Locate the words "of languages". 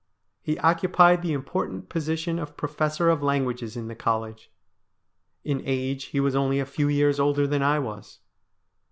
3.11-3.77